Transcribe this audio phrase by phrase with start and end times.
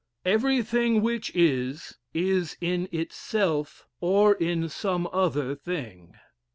[0.25, 6.15] Everything which is, is in itself, or in some other thing.